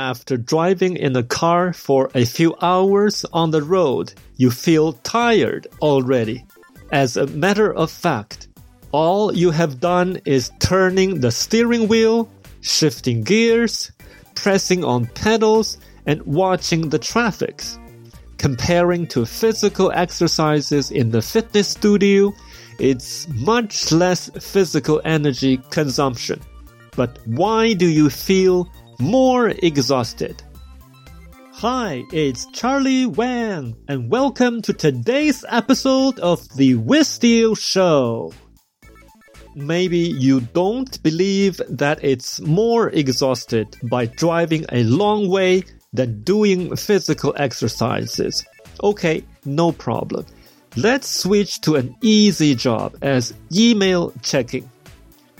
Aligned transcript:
After 0.00 0.38
driving 0.38 0.96
in 0.96 1.14
a 1.14 1.22
car 1.22 1.74
for 1.74 2.10
a 2.14 2.24
few 2.24 2.56
hours 2.62 3.26
on 3.34 3.50
the 3.50 3.62
road, 3.62 4.14
you 4.38 4.50
feel 4.50 4.94
tired 4.94 5.66
already. 5.82 6.46
As 6.90 7.18
a 7.18 7.26
matter 7.26 7.70
of 7.70 7.90
fact, 7.90 8.48
all 8.92 9.30
you 9.36 9.50
have 9.50 9.78
done 9.78 10.18
is 10.24 10.52
turning 10.58 11.20
the 11.20 11.30
steering 11.30 11.86
wheel, 11.86 12.30
shifting 12.62 13.20
gears, 13.20 13.92
pressing 14.34 14.84
on 14.84 15.04
pedals, 15.04 15.76
and 16.06 16.22
watching 16.22 16.88
the 16.88 16.98
traffics. 16.98 17.78
Comparing 18.38 19.06
to 19.08 19.26
physical 19.26 19.92
exercises 19.92 20.90
in 20.90 21.10
the 21.10 21.20
fitness 21.20 21.68
studio, 21.68 22.32
it's 22.78 23.28
much 23.28 23.92
less 23.92 24.30
physical 24.40 25.02
energy 25.04 25.58
consumption. 25.68 26.40
But 26.96 27.18
why 27.26 27.74
do 27.74 27.86
you 27.86 28.08
feel 28.08 28.66
more 29.00 29.48
exhausted? 29.48 30.42
Hi, 31.52 32.04
it's 32.12 32.46
Charlie 32.52 33.06
Wang, 33.06 33.76
and 33.88 34.10
welcome 34.10 34.62
to 34.62 34.72
today's 34.72 35.44
episode 35.48 36.18
of 36.20 36.46
The 36.56 36.74
Wissteel 36.74 37.58
Show. 37.58 38.32
Maybe 39.54 39.98
you 39.98 40.40
don't 40.40 41.02
believe 41.02 41.60
that 41.68 42.02
it's 42.04 42.40
more 42.40 42.90
exhausted 42.90 43.76
by 43.82 44.06
driving 44.06 44.64
a 44.70 44.84
long 44.84 45.28
way 45.28 45.64
than 45.92 46.22
doing 46.22 46.76
physical 46.76 47.34
exercises. 47.36 48.44
Okay, 48.82 49.24
no 49.44 49.72
problem. 49.72 50.24
Let's 50.76 51.08
switch 51.08 51.60
to 51.62 51.76
an 51.76 51.96
easy 52.00 52.54
job 52.54 52.96
as 53.02 53.34
email 53.52 54.12
checking. 54.22 54.70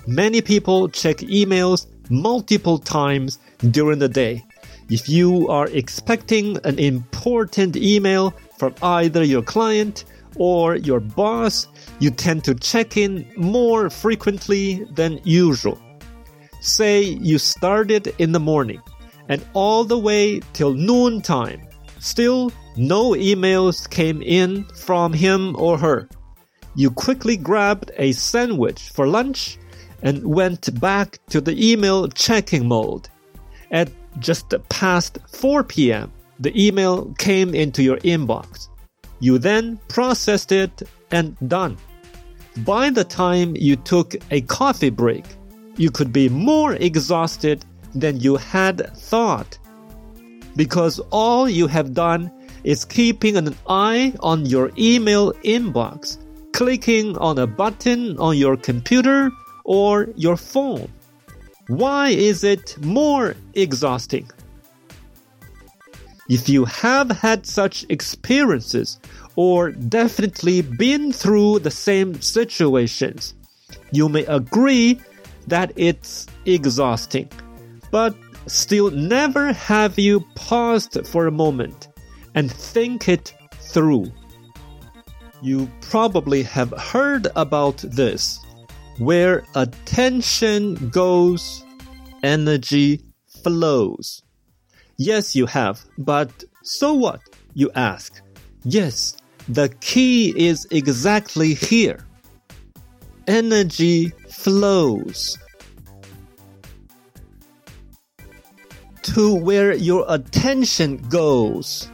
Many 0.06 0.41
people 0.41 0.88
check 0.88 1.19
emails 1.19 1.86
multiple 2.11 2.78
times 2.78 3.38
during 3.70 3.98
the 3.98 4.09
day. 4.09 4.45
If 4.88 5.09
you 5.09 5.48
are 5.48 5.69
expecting 5.69 6.59
an 6.64 6.78
important 6.78 7.77
email 7.77 8.34
from 8.58 8.75
either 8.83 9.22
your 9.22 9.42
client 9.42 10.05
or 10.36 10.77
your 10.77 11.00
boss, 11.00 11.66
you 11.98 12.11
tend 12.11 12.44
to 12.44 12.55
check 12.55 12.97
in 12.97 13.27
more 13.36 13.91
frequently 13.91 14.84
than 14.94 15.20
usual. 15.25 15.78
Say 16.61 17.03
you 17.03 17.38
started 17.38 18.14
in 18.19 18.33
the 18.33 18.41
morning 18.41 18.81
and 19.28 19.44
all 19.55 19.84
the 19.84 19.98
way 19.98 20.41
till 20.53 20.75
noontime. 20.75 21.62
Still, 22.00 22.53
no 22.77 23.11
emails 23.11 23.88
came 23.88 24.22
in 24.22 24.64
from 24.75 25.12
him 25.12 25.55
or 25.56 25.78
her. 25.78 26.08
You 26.75 26.91
quickly 26.91 27.36
grabbed 27.36 27.91
a 27.97 28.12
sandwich 28.12 28.91
for 28.91 29.06
lunch 29.06 29.58
and 30.03 30.25
went 30.25 30.81
back 30.81 31.19
to 31.28 31.41
the 31.41 31.55
email 31.72 32.08
checking 32.08 32.66
mode. 32.66 33.08
At 33.70 33.90
just 34.18 34.54
past 34.68 35.18
4 35.28 35.64
p.m., 35.64 36.12
the 36.40 36.52
email 36.60 37.14
came 37.18 37.54
into 37.54 37.82
your 37.82 37.98
inbox. 37.98 38.68
You 39.20 39.38
then 39.38 39.78
processed 39.88 40.52
it 40.52 40.82
and 41.10 41.36
done. 41.46 41.76
By 42.58 42.91
the 42.91 43.04
time 43.04 43.54
you 43.56 43.76
took 43.76 44.14
a 44.30 44.41
coffee 44.42 44.91
break, 44.91 45.24
you 45.76 45.91
could 45.91 46.12
be 46.12 46.28
more 46.28 46.74
exhausted 46.74 47.64
than 47.94 48.20
you 48.20 48.36
had 48.36 48.94
thought. 48.96 49.58
Because 50.56 50.98
all 51.10 51.48
you 51.48 51.66
have 51.68 51.94
done 51.94 52.30
is 52.64 52.84
keeping 52.84 53.36
an 53.36 53.54
eye 53.68 54.12
on 54.20 54.46
your 54.46 54.70
email 54.76 55.32
inbox, 55.44 56.18
clicking 56.52 57.16
on 57.18 57.38
a 57.38 57.46
button 57.46 58.18
on 58.18 58.36
your 58.36 58.56
computer 58.56 59.30
or 59.64 60.08
your 60.16 60.36
phone. 60.36 60.91
Why 61.70 62.08
is 62.08 62.42
it 62.42 62.76
more 62.82 63.36
exhausting? 63.54 64.28
If 66.28 66.48
you 66.48 66.64
have 66.64 67.12
had 67.12 67.46
such 67.46 67.86
experiences 67.88 68.98
or 69.36 69.70
definitely 69.70 70.62
been 70.62 71.12
through 71.12 71.60
the 71.60 71.70
same 71.70 72.20
situations, 72.20 73.34
you 73.92 74.09
may 74.09 74.25
agree 74.25 75.00
that 75.47 75.72
it's 75.76 76.26
exhausting. 76.44 77.30
But 77.92 78.16
still, 78.48 78.91
never 78.91 79.53
have 79.53 79.97
you 79.97 80.26
paused 80.34 81.06
for 81.06 81.28
a 81.28 81.30
moment 81.30 81.86
and 82.34 82.50
think 82.50 83.09
it 83.09 83.32
through. 83.60 84.10
You 85.41 85.70
probably 85.82 86.42
have 86.42 86.72
heard 86.76 87.28
about 87.36 87.76
this. 87.76 88.41
Where 89.00 89.44
attention 89.55 90.91
goes, 90.91 91.65
energy 92.22 93.00
flows. 93.43 94.22
Yes, 94.99 95.34
you 95.34 95.47
have, 95.47 95.81
but 95.97 96.44
so 96.62 96.93
what? 96.93 97.22
You 97.55 97.71
ask. 97.75 98.21
Yes, 98.62 99.16
the 99.49 99.71
key 99.81 100.34
is 100.37 100.66
exactly 100.71 101.55
here. 101.55 102.06
Energy 103.27 104.10
flows. 104.28 105.39
To 109.15 109.34
where 109.34 109.72
your 109.72 110.05
attention 110.10 110.99
goes. 111.09 111.89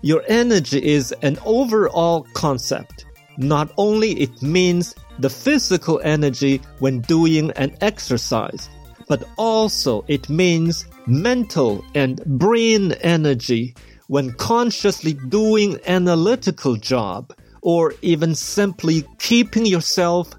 Your 0.00 0.22
energy 0.28 0.82
is 0.82 1.12
an 1.20 1.36
overall 1.44 2.26
concept. 2.32 3.04
Not 3.40 3.72
only 3.78 4.20
it 4.20 4.42
means 4.42 4.94
the 5.18 5.30
physical 5.30 5.98
energy 6.04 6.60
when 6.78 7.00
doing 7.00 7.50
an 7.52 7.74
exercise, 7.80 8.68
but 9.08 9.24
also 9.38 10.04
it 10.08 10.28
means 10.28 10.84
mental 11.06 11.82
and 11.94 12.22
brain 12.38 12.92
energy 13.00 13.74
when 14.08 14.32
consciously 14.34 15.14
doing 15.14 15.80
analytical 15.86 16.76
job 16.76 17.32
or 17.62 17.94
even 18.02 18.34
simply 18.34 19.06
keeping 19.18 19.64
yourself 19.64 20.30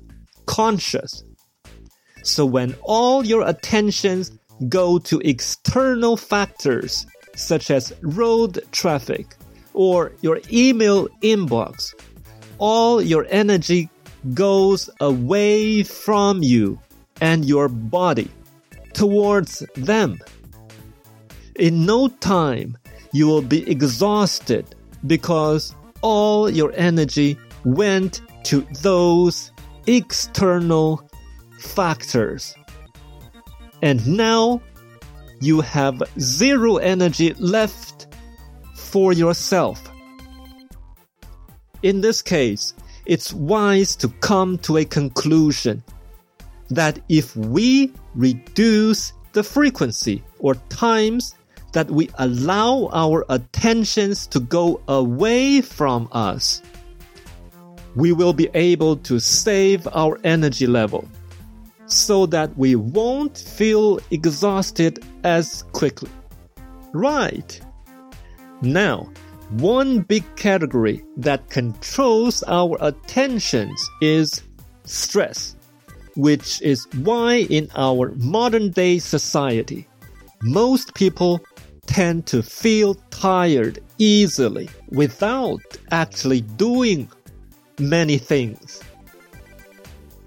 conscious. 0.45 1.23
So 2.22 2.45
when 2.45 2.75
all 2.84 3.25
your 3.25 3.47
attentions 3.47 4.31
go 4.69 5.00
to 5.00 5.19
external 5.22 6.17
factors 6.17 7.07
such 7.35 7.72
as 7.72 7.94
road 8.01 8.61
traffic, 8.72 9.35
or 9.73 10.11
your 10.22 10.40
email 10.51 11.07
inbox, 11.23 11.94
all 12.61 13.01
your 13.01 13.25
energy 13.29 13.89
goes 14.35 14.88
away 14.99 15.81
from 15.81 16.44
you 16.44 16.79
and 17.19 17.44
your 17.44 17.67
body 17.67 18.29
towards 18.94 19.66
them. 19.75 20.19
In 21.55 21.85
no 21.88 22.07
time, 22.07 22.77
you 23.11 23.25
will 23.27 23.41
be 23.41 23.69
exhausted 23.69 24.75
because 25.07 25.75
all 26.01 26.49
your 26.49 26.72
energy 26.75 27.35
went 27.66 28.22
to 28.44 28.61
those 28.81 29.51
external 29.88 31.09
factors. 31.59 32.55
And 33.81 34.05
now 34.05 34.61
you 35.39 35.61
have 35.61 36.03
zero 36.19 36.78
energy 36.78 37.33
left 37.39 38.07
for 38.75 39.13
yourself. 39.13 39.91
In 41.83 42.01
this 42.01 42.21
case, 42.21 42.73
it's 43.05 43.33
wise 43.33 43.95
to 43.97 44.09
come 44.19 44.57
to 44.59 44.77
a 44.77 44.85
conclusion 44.85 45.83
that 46.69 46.99
if 47.09 47.35
we 47.35 47.91
reduce 48.15 49.13
the 49.33 49.43
frequency 49.43 50.23
or 50.39 50.55
times 50.69 51.35
that 51.73 51.89
we 51.89 52.09
allow 52.19 52.89
our 52.93 53.25
attentions 53.29 54.27
to 54.27 54.39
go 54.39 54.81
away 54.87 55.61
from 55.61 56.07
us, 56.11 56.61
we 57.95 58.11
will 58.11 58.33
be 58.33 58.49
able 58.53 58.95
to 58.97 59.19
save 59.19 59.87
our 59.93 60.19
energy 60.23 60.67
level 60.67 61.07
so 61.85 62.25
that 62.25 62.55
we 62.57 62.75
won't 62.75 63.37
feel 63.37 63.99
exhausted 64.11 65.03
as 65.23 65.63
quickly. 65.73 66.09
Right. 66.93 67.59
Now, 68.61 69.09
one 69.51 69.99
big 69.99 70.23
category 70.37 71.03
that 71.17 71.49
controls 71.49 72.41
our 72.47 72.77
attentions 72.79 73.89
is 74.01 74.41
stress, 74.85 75.57
which 76.15 76.61
is 76.61 76.87
why 77.03 77.39
in 77.49 77.69
our 77.75 78.13
modern 78.15 78.71
day 78.71 78.97
society, 78.97 79.87
most 80.41 80.93
people 80.93 81.41
tend 81.85 82.25
to 82.27 82.41
feel 82.41 82.95
tired 83.09 83.79
easily 83.97 84.69
without 84.89 85.61
actually 85.91 86.41
doing 86.41 87.09
many 87.77 88.17
things. 88.17 88.81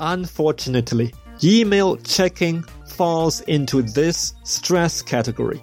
Unfortunately, 0.00 1.14
email 1.42 1.96
checking 1.96 2.62
falls 2.88 3.40
into 3.42 3.80
this 3.80 4.34
stress 4.44 5.00
category 5.00 5.62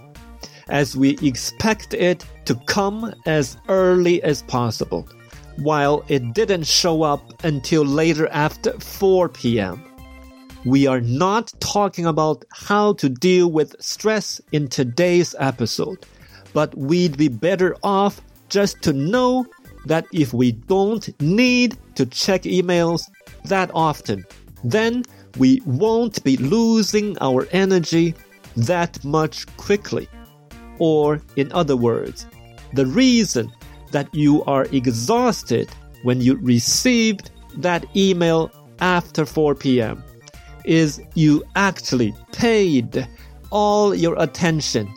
as 0.72 0.96
we 0.96 1.18
expect 1.22 1.94
it 1.94 2.26
to 2.46 2.56
come 2.66 3.14
as 3.26 3.58
early 3.68 4.24
as 4.24 4.42
possible, 4.44 5.08
while 5.58 6.04
it 6.08 6.34
didn't 6.34 6.66
show 6.66 7.04
up 7.04 7.44
until 7.44 7.84
later 7.84 8.28
after 8.30 8.72
4 8.80 9.30
p.m. 9.30 9.84
we 10.66 10.88
are 10.88 11.02
not 11.02 11.54
talking 11.60 12.06
about 12.06 12.46
how 12.52 12.94
to 12.94 13.10
deal 13.10 13.52
with 13.52 13.76
stress 13.80 14.40
in 14.52 14.68
today's 14.68 15.36
episode, 15.40 16.06
but 16.54 16.76
we'd 16.78 17.18
be 17.18 17.28
better 17.28 17.76
off 17.84 18.22
just 18.50 18.82
to 18.82 18.94
know 18.94 19.46
that 19.86 20.06
if 20.14 20.34
we 20.34 20.54
don't 20.54 21.10
need 21.20 21.78
to 21.96 22.06
check 22.06 22.44
emails 22.44 23.10
that 23.46 23.70
often, 23.74 24.26
then 24.64 25.04
we 25.38 25.62
won't 25.66 26.24
be 26.24 26.38
losing 26.38 27.18
our 27.20 27.48
energy 27.52 28.14
that 28.56 29.04
much 29.04 29.48
quickly. 29.58 30.08
Or, 30.82 31.22
in 31.36 31.52
other 31.52 31.78
words, 31.78 32.26
the 32.74 32.88
reason 32.88 33.52
that 33.92 34.10
you 34.16 34.44
are 34.46 34.66
exhausted 34.72 35.70
when 36.02 36.22
you 36.22 36.38
received 36.38 37.30
that 37.58 37.86
email 37.96 38.50
after 38.80 39.24
4 39.24 39.54
p.m. 39.54 40.04
is 40.66 41.00
you 41.14 41.44
actually 41.56 42.16
paid 42.32 43.08
all 43.52 43.94
your 43.94 44.16
attention 44.18 44.92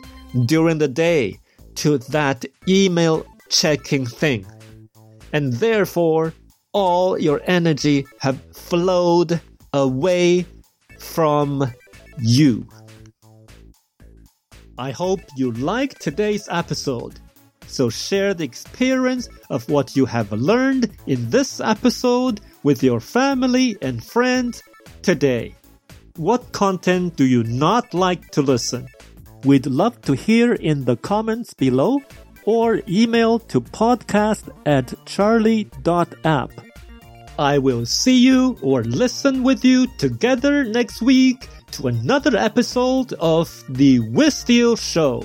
during 0.45 0.79
the 0.79 0.87
day 0.87 1.37
to 1.75 1.99
that 1.99 2.45
email 2.67 3.23
checking 3.49 4.07
thing. 4.07 4.43
And 5.33 5.53
therefore, 5.53 6.33
all 6.71 7.19
your 7.19 7.41
energy 7.45 8.07
have 8.21 8.41
flowed 8.55 9.39
away 9.71 10.47
from 10.97 11.71
you. 12.17 12.65
I 14.77 14.91
hope 14.91 15.21
you 15.37 15.51
liked 15.51 16.01
today's 16.01 16.47
episode. 16.51 17.19
So 17.67 17.89
share 17.89 18.33
the 18.33 18.43
experience 18.43 19.29
of 19.49 19.69
what 19.69 19.95
you 19.95 20.05
have 20.05 20.31
learned 20.31 20.91
in 21.07 21.29
this 21.29 21.59
episode 21.59 22.41
with 22.63 22.83
your 22.83 22.99
family 22.99 23.77
and 23.81 24.03
friends 24.03 24.61
today. 25.01 25.55
What 26.17 26.51
content 26.51 27.15
do 27.15 27.25
you 27.25 27.43
not 27.43 27.93
like 27.93 28.31
to 28.31 28.41
listen? 28.41 28.87
We'd 29.43 29.65
love 29.65 30.01
to 30.03 30.13
hear 30.13 30.53
in 30.53 30.85
the 30.85 30.97
comments 30.97 31.53
below 31.53 32.01
or 32.45 32.81
email 32.87 33.39
to 33.39 33.61
podcast 33.61 34.49
at 34.65 34.93
charlie.app. 35.05 36.64
I 37.37 37.57
will 37.57 37.85
see 37.85 38.17
you 38.17 38.57
or 38.61 38.83
listen 38.83 39.43
with 39.43 39.65
you 39.65 39.87
together 39.97 40.63
next 40.63 41.01
week 41.01 41.49
to 41.71 41.87
another 41.87 42.37
episode 42.37 43.11
of 43.13 43.63
The 43.67 43.99
Wissteel 43.99 44.79
Show. 44.79 45.23